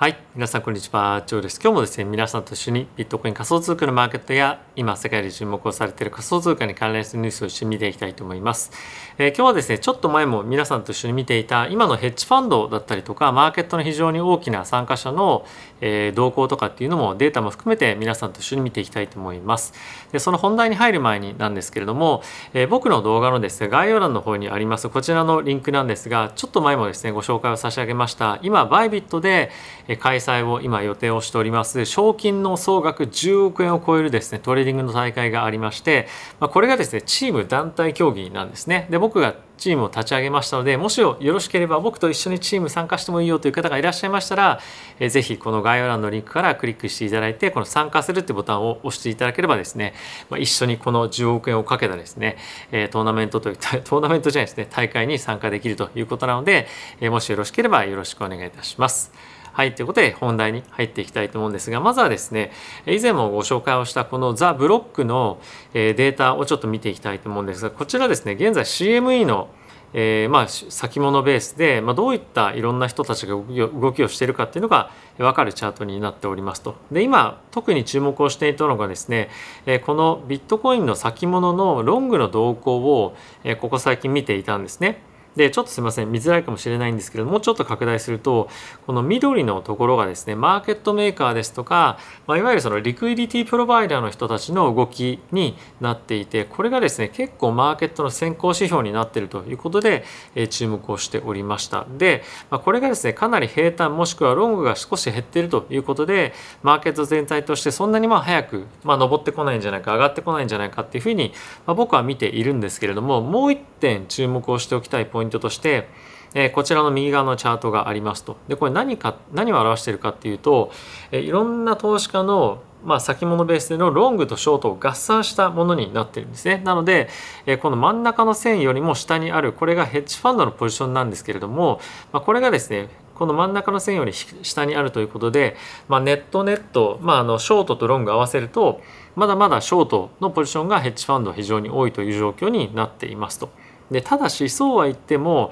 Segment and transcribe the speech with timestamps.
[0.00, 0.16] はい。
[0.36, 1.24] 皆さん、こんにちは。
[1.26, 1.58] ジョーです。
[1.60, 8.70] 今日もですね、皆さんと一緒にビットコイン仮想通貨のマーケットや、今、世界で注目をされている仮想通貨に関連するニュースを一緒に見ていきたいと思います。
[9.18, 15.44] えー、今日はですね、ちょっと前も皆さんと一緒に見ていた、今のヘッジファンドだったりとか、マーケットの非常に大きな参加者の、
[15.80, 19.74] えー、動向とかっていうのも、データも含めて皆さんと一緒に見ていきたいと思います。
[20.12, 22.22] で、その本題に入る前になんですけれども、
[22.54, 29.50] えー、僕の動画のですね、概要欄の方にあります、こちらのリンクなんですが、ちょっと前もですね、ご紹介を差し上げました、今、バイビットで
[29.96, 36.08] 開催を今予定をしております賞金の総額10億円を超えるですねトレーディングの大会がありまして、
[36.40, 44.60] ま、これがですねチーム団体競技なんですねで僕がチームを立ち上げましたのでもしよろしければ僕と一緒にチーム参加してもいいよという方がいらっしゃいましたら、
[44.98, 49.94] えぜひこの概要欄のリンクからクリックしていただいてこの参加するってボタンを押していただければですね、
[50.30, 52.36] ま、一緒にこの10億円をかけたですね、
[52.70, 56.68] えトーナメントといった トーナメントじゃないですね大会に参加できるということなので、
[57.00, 59.12] えもしよろしければよろしくお願いいたします。
[59.58, 62.52] はい、ということで本題に入っていきたいと思うんですが、まずはですね、
[62.86, 65.40] 以前もご紹介をしたこのザ・ブロックの
[65.72, 69.48] データをちょっと見ていきたいと思うんですが、こちらですね、現在 CME の
[69.94, 76.76] えー、まあ先物ベースで、まあ、どういったいろんな人たちが動きをしているかっていうのが分かるチャートになっておりますと。
[76.92, 79.30] で今特に注目をしていたのがですね、
[79.64, 85.07] えー、このビットコインの先物のロングの動向を、えー、ここ最近見ていたんですね。
[85.38, 88.48] でちょっとすいません見づらいかもしれないんですけれどもうちょっと拡大すると
[88.86, 101.86] この緑のところがですねマーケットメーカーですとか、まあ、いわゆるそのリクイディティプロバイダーの人たちの動きになっていてこれがですね結構マーケットの先行指標になっているということで、えー、注目をしておりました。
[101.96, 111.32] で、まあ、これがですねかなり平坦もしくはロングが少し減っているということでマーケット全体としてそんなにまあ早く、まあ、上ってこないんじゃないか上がってこないんじゃないかっていうふうに、
[111.64, 115.88] まあ、僕は見ているんですけれどももう一点注目をしておきたいポイントントとして、
[116.34, 118.36] えー、こちらの右側のチャートがありますと。
[118.48, 120.72] でこれ何か何を表しているかっていうと、
[121.10, 126.62] えー、いろんな投資家のまあ、先物ベースでのロングとショートを合算したものになってるんですね。
[126.64, 127.08] なので、
[127.46, 131.80] えー、この真ん中の線よりも下にあるこれがヘッジファンドのポジションなんですけれども、
[132.12, 135.56] まあ、これがですねこの真ん中の線より下にあるということで、
[135.88, 138.80] まあ、ネットネット、まあ、あのショートとロング合わせると
[139.16, 143.50] まだまだショートのポジションがヘッジファンド非常に多いという状況になっていますと。
[143.90, 145.50] でただしそうは言っても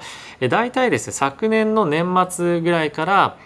[0.49, 3.37] 大体ですね昨年の年末ぐらいから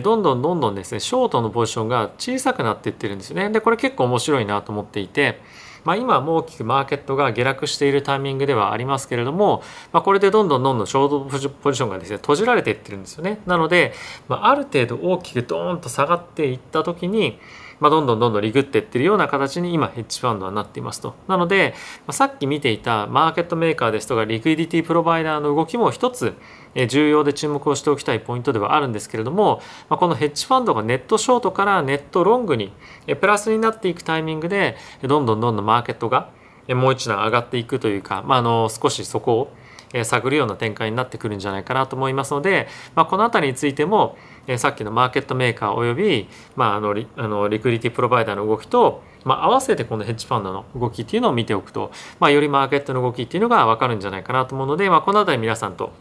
[0.00, 3.48] どんどんどんどんですねショートのポジションが小さくなっていってるんですよね。
[3.50, 5.40] でこれ結構面白いなと思っていて、
[5.84, 9.62] まあ、今も大きくマーケットが下落しているタイミングではありますけれども、
[9.92, 13.40] まあ、これでどんどんどんどんショートポジションがですね閉じられていってるんですよね。
[13.46, 13.94] なので、
[14.28, 17.38] まあ、ある程度大きくドーンと下がっていった時に
[17.80, 21.14] まあ、どんどんどんどんリグっていってるような形に今ヘッジファンドはなっていますと。
[21.28, 21.74] なので、
[22.06, 26.34] まあ、さっき見ていたマーケットメーカーですとかリクイディティプロバイダーの動きも一つ
[26.88, 32.72] 重要で注目をしておきたいポイントではあるんですけれども、まあ、このヘッジファンドがネットショートからネットロングに
[33.20, 36.30] プラスになっていくタイミングでどんどんどんどんマーケットが
[36.68, 39.52] もう一段上がっていくというか、まあ、あの少しそこを
[40.04, 46.26] 探るような展開になってくるんじゃないかなと思いますので、まあ、この辺りについてもえさっきのマーケットメーカーおよび、
[46.56, 55.92] まあ、あのリあのリクリティプロバイダーの動きと、まあ、合わせてこのヘッジファンドの動きっていうのを見ておくと、まあ、よりマーケットの動きっていうのが分かるんじゃないかなと思うので、まあ、この辺り皆さんと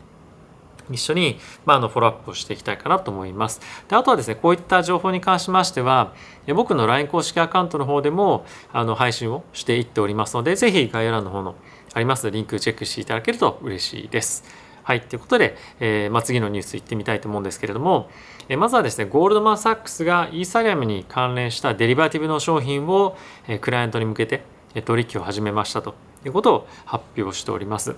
[0.90, 3.60] 一緒に、まあ、あのフォローアップをしていきたいかなと思います。
[3.90, 6.14] であとはですねこういった情報に関しましては
[6.56, 11.56] 僕の LINE 公式アカウントの方でもあの配信をしていっておりますので是非概要欄の方の
[11.94, 14.67] ありますリンクチェックしていただけると嬉しいです。
[14.88, 18.10] はい、ということで、えーまあ、次のニュースいってみたいと思うんですけれども、
[18.48, 23.18] えー、まずはですね、ゴールドマン・サックスがイーサリアムに関連したデリバティブの商品を、
[23.50, 24.44] えー、クライアントに向けて
[24.86, 25.96] 取引を始めましたと
[26.26, 27.98] いうことを発表しております。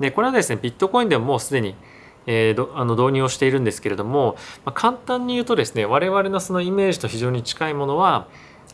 [0.00, 1.74] で、これはですね、ビットコインでももうすでに
[2.26, 8.28] えー、あの導入をしているんですけれども、まあ、簡単に言うとですね我々のそのイメージと非常に近いものは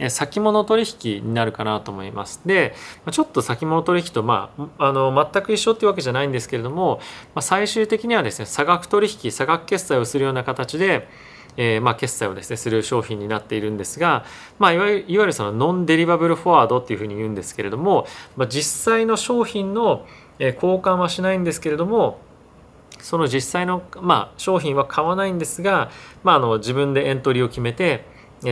[0.09, 2.43] 先物取引になるかなと思います。
[2.45, 2.75] で
[3.11, 7.01] ちょっと先物取引と、まあ、あの全く一緒っていうわけじゃないんですけれども、
[7.35, 11.09] まあ、最終的にはですね差額取引差額決済をするような形で
[11.57, 14.25] えー、まあ、決済をですねする商品になっているんですが、
[14.59, 18.07] まあ、いわゆるそのノンデリバブルフォワードっていうふうに言うんですけれども、
[18.37, 20.07] まあ、実際の商品の
[20.39, 22.19] 交換はしないんですけれども
[22.99, 25.91] その実際の、まあ、商品は買わないんですが、
[26.25, 28.05] まあ、あの自分でエントリーを決めて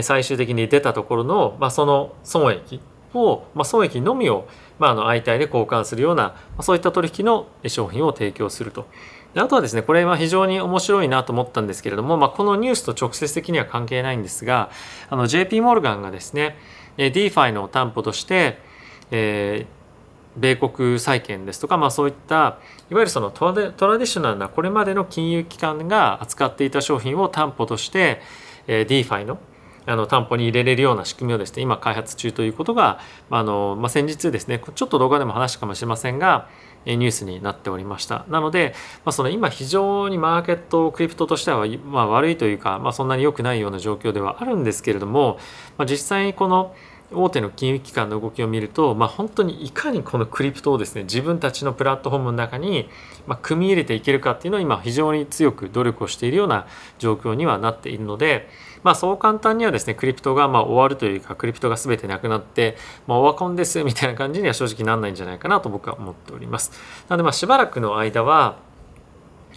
[0.02, 2.80] 最終的に出たところの、まあ、その損益
[3.12, 4.48] を、まあ、損益のみを、
[4.78, 8.86] まあ、あの相対で交換するような、まあ、そういった取引の商品を提供すると。
[9.34, 14.70] であとはですねこれは非常に面白いなと思ったんですけれども、まあ、このニュースと直接的には関係ないんですが
[15.10, 16.56] あの JP モルガンがですね
[16.98, 18.60] DeFi の担保として、
[19.10, 22.60] えー、米国債券ですとか、まあ、そういった
[22.90, 28.20] いわゆるそのトラディショナルなこれまでの金融機関が扱っていた商品を担保として
[28.66, 29.38] えー、DeFi の
[29.86, 32.98] あの担保に入れれるような仕組みをですね今開発中ということが
[33.30, 36.48] あの、まあ、先日ですねちょっと動画でも話したかもしれませんが
[36.86, 38.26] ニュースになっておりました。
[38.28, 45.38] なので、まあ、その今非常にマーケットクリプトとしては、まあ、悪いというか、まあ、そんなに良くないような状況ではあるんですけれども、
[45.78, 46.74] まあ、実際にこの
[47.12, 52.88] 大手の金融機関の動きを見ると、まあ、本当にいかにこのクリプトをですね自分たちのプラットフォームの中に、
[53.26, 56.66] ま、組み入れていけるかっていうのを今非常に強く努力をしているような
[56.98, 58.48] 状況にはなっているので、
[58.84, 62.76] まあ、そう簡単にはですねクリプトがま終わるというかクリプトが全てなくなって、
[63.08, 66.70] まあ、オワコンですみたいな感じには正直なんないんじゃないかなと僕は思っております。
[67.08, 68.58] なのでまあしばらくの間は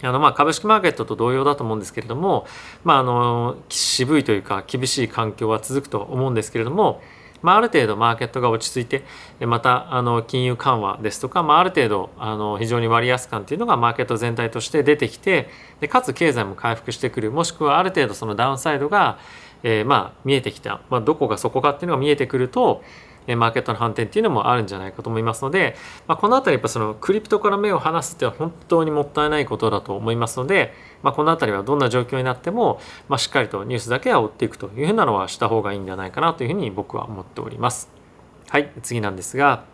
[0.02, 2.46] あのまあ株式マーケットと同様だと思うんですけれども、
[2.84, 7.02] まあ、あの渋いというか厳しい環境は続くと思うんですけれども
[7.42, 9.04] まあ、ある程度マーケットが落ち着いて
[9.46, 15.48] またあの金融緩和ですとか、まあ、ある程度あの非常に割安感というのがマーケット全体として出てきて
[15.80, 17.30] でかつ経済も回復してくる。
[17.30, 19.18] もしくはある程度そのダウンサイドが、
[19.62, 22.82] えー、まあ見えてきた、まあ、どこがそこかっていうのが見えてくると
[23.36, 25.76] マーケットの反転っていうのもあるんじゃないかと思いますので、
[26.06, 30.72] まあ、この辺りやっぱそのクリプトから目を離すって本当にもったいないことだと思いますので、
[31.02, 37.90] まあ、この辺りはどんな状況になっても、まあ、しっかりとニュースだけは追っていくというふうなのはした方がいいんじゃないかなというふうに僕は思っております。
[38.48, 39.64] はい、次なんですが、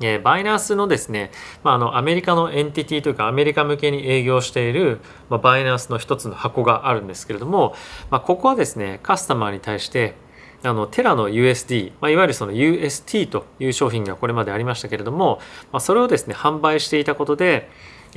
[0.00, 1.30] え、バイナンスのですね、
[1.64, 7.74] まあ、あのアメリカのエンティティというかアメリカ向けに営業している、ま、バイナンスの一つの箱があるんですけれども、
[8.10, 10.14] まあ、ここはですねカスタマーに対して
[10.62, 15.38] あのテラの USD、まあ、いわゆるその UST という商品がこれまでありましたけれども、
[15.72, 17.68] まあ、それをですね販売していたことで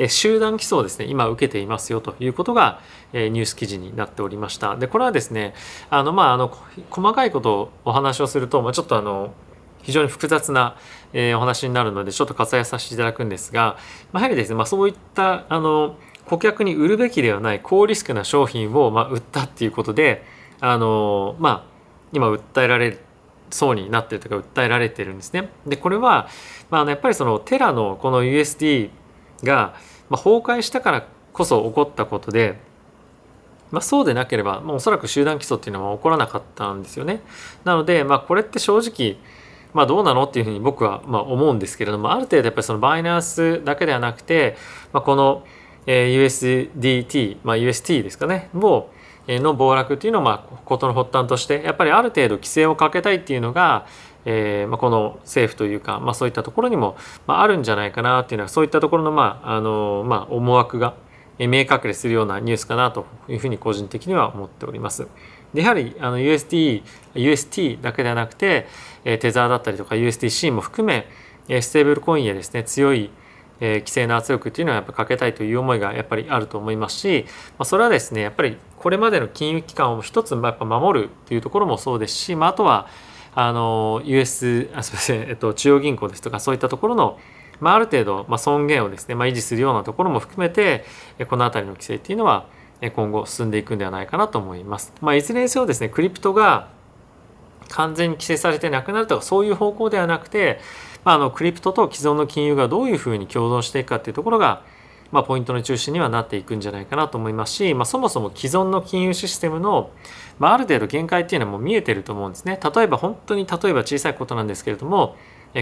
[0.07, 2.79] 集団起訴をですね今受けていますよということが
[3.13, 4.75] ニュース記事になっておりました。
[4.77, 5.53] でこれはですね
[5.89, 6.57] あのまああの
[6.89, 9.33] 細かいことをお話をすると、まあ、ちょっとあの
[9.83, 10.77] 非常に複雑な、
[11.11, 13.77] え、お話になるのでちょっと割愛させていただくんですが、
[14.11, 20.23] まあ、やはりですね、まあ、そういったあの顧客に売るべきではない高リスクな商品を、まあ、売ったっていうことで
[20.59, 21.70] あのまあ
[22.13, 22.97] 今訴えられ
[23.49, 25.49] そうになってるとか訴えられてるんですね。
[25.65, 26.27] でこれは、
[26.69, 28.89] まあ、やっぱりそのテラのこの USD
[29.43, 29.75] が、
[30.09, 32.59] 崩壊したからこそ起こったことで、
[33.71, 37.21] まあ、そうでなければ、まあ、おそらく集団起訴っていうのは起こらなかったんですよね。
[37.63, 39.17] なので、まあ、これって正直
[39.73, 44.57] まあ、どうなのっていうふうに僕はまあ思うんですけれどもある程度やっぱりそのバイナンスだけではなくて、
[44.91, 45.45] まあ、この
[45.85, 48.89] USDT、まあ、UST ですかねを
[49.27, 53.85] の暴落っていうのをまあ事の発端としてやっぱりある程度規制をかけたいっていうのが、
[54.25, 56.95] えーまあ、この政府というか、まあ、そういったところにも、
[57.27, 60.95] まあ、あるんじゃないかなっていうのはそういったところの,、まああのまあ、思惑が
[61.37, 65.07] 見え隠れするようなニュースかなというふうに個人的には思っております。
[65.53, 66.83] でやはりあの USD、
[67.15, 68.67] UST だけではなくて、
[69.03, 71.07] えテザーだったりとか USDC も含め、
[71.49, 73.09] えステーブルコインやですね強い
[73.61, 77.25] えー、規制の圧力っていうのはやっぱかけたいという思いがやっぱりあると思いますし、
[77.57, 82.87] まあ、それはですねやっぱりこれまでの金融機関を一つやっぱ守るというところもそうですし、まあ、あとは
[83.33, 87.17] あの US あすみません、えっと、中央銀行ですとかそういったところの
[87.61, 90.83] まあ、ある程度、まあ、尊厳をですね、まあ、維持するようなところも含めて
[91.29, 92.47] この辺りの規制っていうのは
[92.95, 94.91] 今後進んでいくんではないかなと思います。
[95.01, 96.69] まあ、いずれにせよですねクリプトが
[97.69, 100.59] 完全に規制されてなくなるとかそういう方向ではなくて
[101.03, 104.63] まあ、あのクリプトと既存の金融がどういうふうに共存していくかっていうところが、
[105.11, 109.89] まあ、ポイントの中心にはなっていくんじゃないかなと思いますし、まあ、そもそも既存の金融システムの、
[110.39, 112.59] まあ、ある程度限界っていうのはもう見えてると思うんですね。
[112.75, 115.15] 例えば本当に例えば小さいことなんですけれども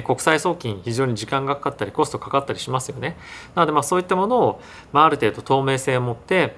[0.06, 3.18] 国際送金非常に時間がかかったりコストかかったりしますよね。
[3.56, 6.56] なのでまあそういったものを、まあ、ある程度透明性を持って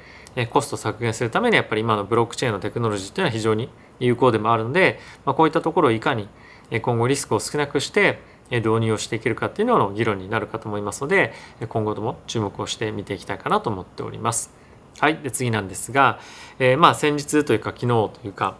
[0.49, 3.69] コスト削減するためにやっぱり今のブロックチェーンのテクノロジーっていうのは非常に
[3.99, 6.27] 有効でもあるので、まあ、こういったところをいかに
[6.81, 8.19] 今後リスクを少なくして
[8.57, 11.33] 導入をしていけるかっていうのの議論になるかと思いますので
[11.69, 14.51] 今後とも注目をして見ていきたいかなと思っております。
[14.99, 16.19] はい、で次なんですが、
[16.59, 18.57] えー、まあ先日というか昨日というか、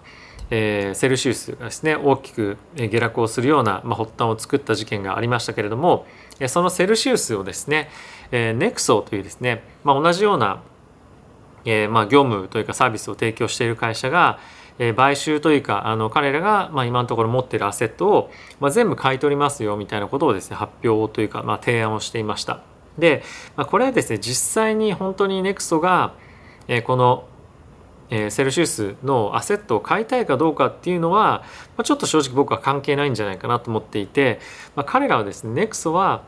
[0.50, 6.05] えー、セルシウスがですね大きく下落をするような、まあ、発端を作った事件がありましたけれども
[6.48, 7.89] そのセルシウスをですね、
[8.31, 10.63] えー、ネクソというですね、まあ、同じような、
[11.65, 14.39] えーまあ、業務というかサービスを提供している会社が、
[14.80, 22.62] え買収というかあの彼らが、まあ、今のところ持ってるアセットを、まあ、全部買い取りますよみたいなことをですね発表というか、まあ、提案をしていました。
[22.98, 23.24] で、
[23.56, 26.13] まあ、これはですね実際に本当にネクソが、
[26.68, 27.25] えー、この
[28.12, 31.44] えセルシウスのアセットを買いたいかどうかっていうのは、
[31.78, 34.40] まあ、ちょっと正直僕は関係ないんじゃないかなと思っていて、
[34.75, 36.24] まあ、彼らはですねネクソは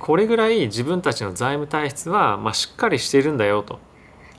[0.00, 3.78] これぐらい自分たちの財務体質はましっかりしているんだよと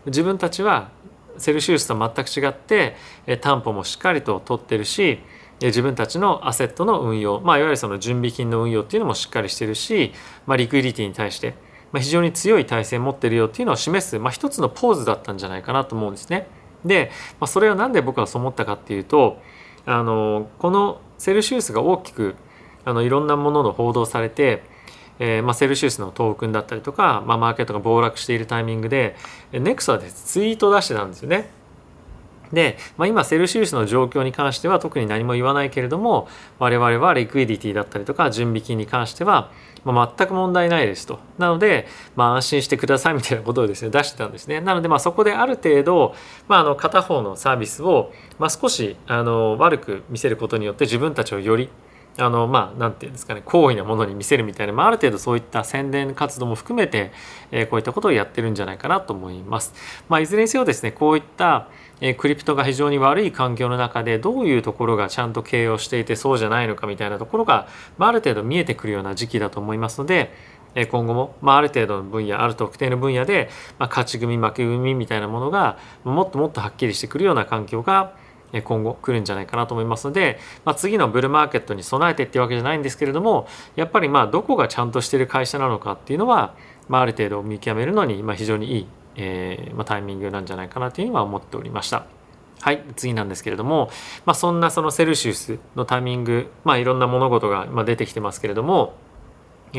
[0.05, 0.89] 自分たちは
[1.37, 2.95] セルシウスと全く違って
[3.41, 5.19] 担保もしっかりと取ってるし
[5.61, 10.11] 自分たちのアセットの運用、まあ、いわゆるその準備金の運用っていうのもしっかりしてるし、
[10.47, 11.53] まあ、リクイリティに対して、
[11.91, 16.47] まあ、非常に強い体制を持ってるよっていうのを示す、まあ、一つのポーズだったんじゃないかなと思うんですね。
[16.83, 19.39] で、まあ、それは何で僕はそう思ったかっていうと
[19.85, 22.35] あのこのセルシウスが大きく
[22.85, 24.63] あのいろんなものの報道されて、
[25.23, 29.15] えーまあ、セルシウスのトークンだったりとか、まあ、マーケットが暴落しているタイミングで
[29.51, 31.51] ネクスはでツイート出してたんですよね。
[32.51, 36.27] で、まあ、今セルシウスの状況に関しては特に何も言わないけれども
[36.59, 39.51] 我々はリクイディティだったりとか準備金に関しては、
[39.85, 46.15] まあ、全く問題ないですとなので、まあ、安心してくださいみたいなことをですね出してたんですねなのでまあそこである程度、
[46.47, 51.69] まあ、あの片方のサービスを、まあ、少しあの悪く見せることによって自分たちをより
[52.17, 57.11] あのまあ何て言うんですかね好意なものに見せるみたいな、まあ、ある程度そういった宣伝活動も含めて、
[57.51, 59.73] えー、こういったことをやってるんじゃないかなと思います。
[60.09, 61.69] まあ、いずれにせよですねこういった
[62.01, 70.33] えクリプトが非常に悪い環境の中でどういうところがちゃんと経営をしていてそうじゃないのかみたいなところが、まあ、ある程度見えてくるような時期だと思いますので
[70.89, 78.15] 今後も、まあ、ある程度の分野ある特定の分野で、まあ、勝ち組負け組みたいなものがもっともっとはっきりしてくるような環境が
[78.59, 86.55] 今後来るんじゃないかなと思いますので、まあ、次のブルーマーケットに備えてっていうわけじゃないんですけれどもやっぱりまあどこがちゃんとしてる会社なのかっていうのは、
[86.89, 92.05] まあ、ある程度見極めるのにまあ非常にいい、えーまあ、タイミングなんじゃないかなというふうには思っておりました。
[92.61, 93.89] はい、次なんですけれども、
[94.23, 98.93] まあ、そんなそのセルシウスのタイミング、まあ、いろんな物事が出てきてますけれども、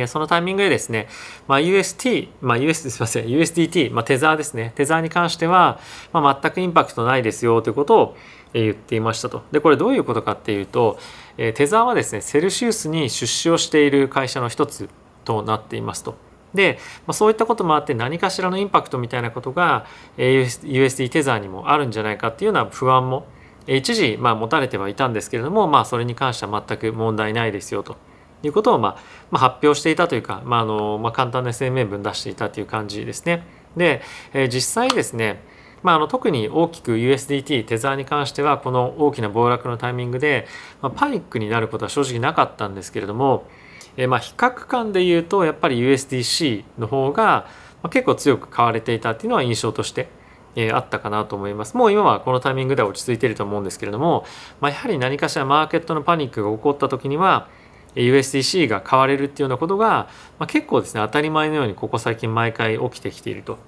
[0.06, 1.08] そのタイミングでですね、
[1.49, 5.80] まあ、UST、まあ、US すみません、USDT、まあ、テザーですね、テザーに関しては、
[6.12, 8.16] まあ、全くインパクトないですよということを
[8.54, 9.42] 言っていましたと。
[9.52, 10.99] で、これどういうことかっていうと、
[11.37, 14.88] テザーはですね、セルシウスに出資をしている会社の一つ
[15.25, 16.14] となっていますと。
[16.54, 19.87] で、まあ、そういったこともあって何かしらのインパクトみたいなことが
[20.18, 23.26] USD テザーにもあるんじゃないかっていうような不安も
[23.66, 27.96] 一時まあ持たれてはいたんですけれども、まあ、それに関しては全く問題ないですよと
[28.42, 28.96] いうことをまあ、
[29.30, 33.44] まあ、発表していたというか、まああのまあ、簡単な声明文出していたという感じですね。
[33.76, 35.40] で、えー、実際ですね
[35.82, 40.46] まあ、あの特に大きく USDT テザーに関してはこの大きな暴落のタイミングで、
[40.80, 43.49] まあ、パニックになることは正直なかったんですけれども、
[43.96, 47.46] えまあ比較感で言うとやっぱり USDC の方が
[47.90, 50.08] 結構強く買われていたっていうのは印象として
[50.54, 51.76] えあったかなと思います。
[51.76, 54.25] もう今はこのタイミングでは落ち着いていると思うんですけれども、
[54.61, 57.49] まあ、やはり何かしらマーケットのパニックが起こった時には
[57.94, 60.08] USDC が買われるっていうようなことが、
[60.38, 63.58] まあ、結構ですね当たり前のようにここ最近毎回起きてきていると。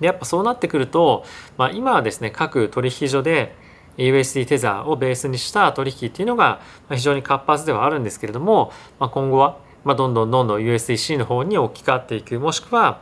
[0.00, 1.24] でやっぱそうなってくると、
[1.56, 3.54] まあ、今はですね各取引所で
[3.98, 6.60] USD テザーをベースにした取引っていうのが
[6.90, 13.00] 非常に活発ではあるんですけれども、まあ、今後はまどんどんどんどん USDC の方に置き換わっていくもしくは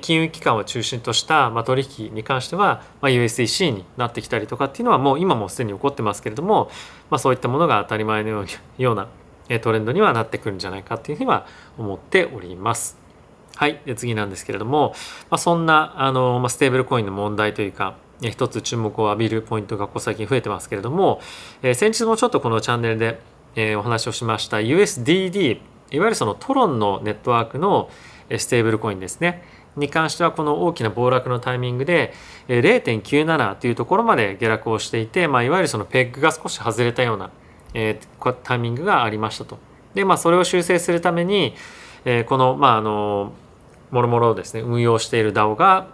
[0.00, 6.70] 金融機関を中心とした取引に関しては USDC になってきたりとかっていうのはもう今もすでに起こってますけれども、
[7.10, 9.08] まあ、そういったものが当たり前のようような
[9.58, 11.46] トレンドにはなってくるんじゃないかっていうふうには
[11.78, 12.98] 思っております。
[13.56, 14.94] はい、で次なんですけれども、
[15.28, 21.20] まあ、そんなあの、まあ、ステーブルコインの問題というか一つ注目を浴びるポイントがここ最近増えてますけれども、
[21.62, 23.18] えー、先日もちょっとこのチャンネルで、
[23.56, 27.90] えー、お話をしました USDD いわゆるそのトロンのネットワークの
[28.38, 29.42] ステーブルコインですね
[29.76, 32.12] に関してはこの大きな暴落のタイミングで
[32.48, 37.30] 0.97というところまで下落をしていて、まあ、いわゆるそのペッグが少し外れたような、
[37.74, 39.58] えー、タイミングがありましたと。
[39.94, 41.54] でまあそれを修正するために、
[42.04, 43.32] えー、このまああの
[43.90, 45.88] もろもろですね運用している DAO が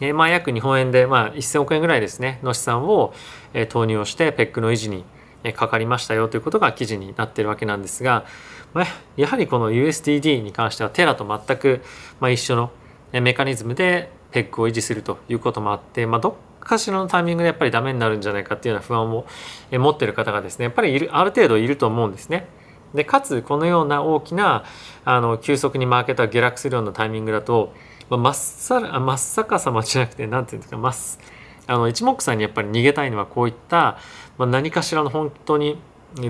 [0.00, 3.14] えー、まあ約日本円でまあ1000億円ぐらいですねの資産を、
[3.52, 5.04] え投入をしてペックの維持に
[5.52, 8.24] かかりましたよということが記事になっているわけなんですが、
[8.72, 8.86] まあ、
[9.16, 11.82] やはりこの USDD に関してはテラと全く、
[12.18, 12.72] まあ、一緒の
[13.12, 19.26] メカニズムでペックを維持するということもあって、まあ、どっかしらのタイミングでやっぱりダメになるんじゃないかっていうような不安を
[19.70, 22.48] 持ってる方がですねやっぱりいるある程度いると思うんですね。
[22.94, 24.64] でかつこのような大きな
[25.04, 27.72] あの急速にマーケットが下落するようなタイミングだと
[28.10, 31.26] まあ、真っさら真っ逆さまじゃなくて何て言うんですか真っ
[31.66, 33.98] あの一目散にやっぱり逃げたいのはこういった、
[34.36, 35.78] まあ、何かしらの本当に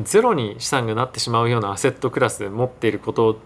[0.05, 3.41] ゼロに資産がなってしまうようなアセットクラスで持っていること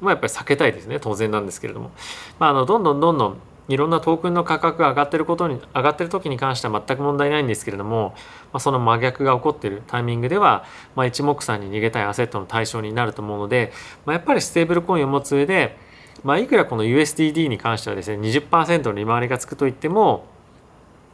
[0.00, 1.90] はやっぱり避けたいですね当然なんですけれども、
[2.38, 8.14] まあ、あのどんどんどんどんいろんなトークンの価格が上がってることに上がってる時に関しては全く問題ないんですけれども、
[8.52, 13.72] まあ、その真逆が起こっているタイミングでは、まあ、一目散に逃げたいアセットの対象になると思うので、
[14.04, 15.84] まあ、やっぱりステーブルコインを持つ上で
[16.24, 20.24] まあ、いくらこの USDD に関してはですね20%の利回りがつくといっても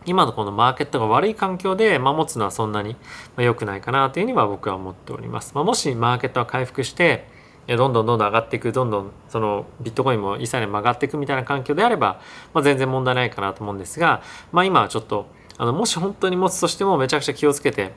[0.04, 2.97] 今のこのマーケットが悪い環境で持つのはそんなに
[3.37, 5.52] 良くないかなというふうには僕は思っております。
[5.54, 7.28] まあ、もしマーケットが回復して
[7.66, 12.21] どんどんどんどん上がっていくどんどんそのビットコインもイーサリアム上がっていくみたいな環境であれば、
[12.52, 15.26] まあ、全然問題ないかなと思うんですが、まあ、今はちょっと
[15.59, 17.92] あのもし本当に持つとしてもめちゃくちゃ気をつけて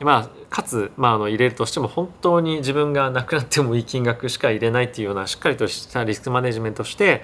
[0.00, 7.22] まあ、かつ、まあ、あの入れるとしても本当に自分がなくなってもいい金額しか入れないっていうようなしっかりとしたリスクマネジメントして、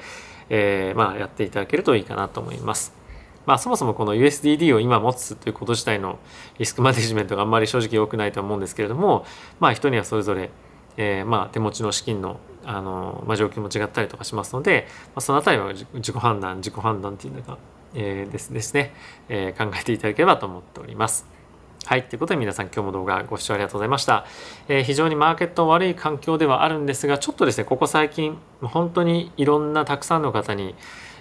[0.48, 2.92] えー、まあ、やっていただけるといいかなと思います。
[3.46, 6.18] まあ、そもそもこの USDD を今持つということ自体の
[6.58, 9.24] リスクマネジメントがあんまり正直良くないと思うんですけれども、
[9.58, 10.50] まあ、人にはそれぞれ、
[11.02, 17.56] えー、まあ手持ちの資金のあの、まあ、状況も違ったりとかしますので、まあ、そのあたりは自己判断自己判断っていうのが、
[17.94, 18.92] えー、ですですね、
[19.30, 21.26] えー、考えていただければと思っております。
[21.86, 22.02] はい。
[22.02, 24.26] ということで皆さん今日も動画ご視聴ありがとうございました。
[24.68, 30.74] えー、非常にマーケット悪い環境ではあるんですが、ちょっとですね、ここ最近、本当にいろんなたくさんの方に、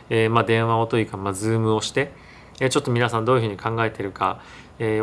[0.10, 2.12] えー、まあ、電話をというか、まあ、ズームをして、
[2.60, 4.42] えー、ちょっと皆さんどういうふうに考えてるか、
[4.80, 5.00] え、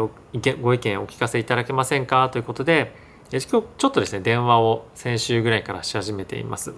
[0.61, 2.29] ご意見お聞かせいただけませんか？
[2.29, 2.95] ということで、
[3.33, 6.75] えー、今日ちょっとですね、電話を先週ぐらいからし始めています。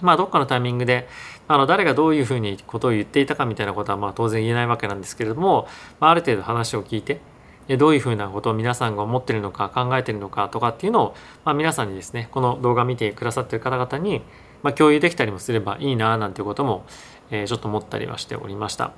[0.00, 1.08] まあ、どっかのタイミングで、
[1.48, 5.68] あの、誰がどういうふうにことを言っていたかみたいなことは、まあ、当然言えないわけなんですけれども、
[6.00, 7.20] まあ、ある程度話を聞いて、
[7.76, 14.22] どういうふうなことを皆さんが思ってるのか考えてるのかとかっていうのを、まあ、皆さんにですねこの動画見てくださってる方々に、
[14.62, 16.84] まあ、共有できたりもすればいいななんていうことも、
[17.30, 18.92] えー、ちょっと思ったりはしておりました。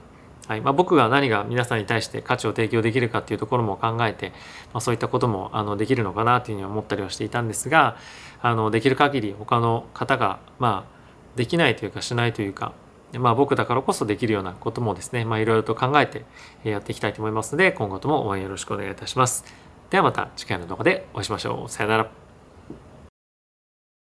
[0.47, 4.31] はいまあ、僕が何が皆さんに対して価値を提供できるかっていうところも考えて、
[4.73, 7.97] まあ、そういったこともあのできるのかなというふうに思ったりはしていたんですが
[8.43, 12.75] あのできる限り他の方がまあできないというかしないというか
[13.19, 16.25] まあ僕だからこそできるようなこともですね、まあいろいろと考えて
[16.65, 19.45] やっていきたいと思いますので、今後とも応援よろしくお願いいたします。
[19.91, 21.71] ではまた次回の動画でお会いしましょう。
[21.71, 22.24] さよなら。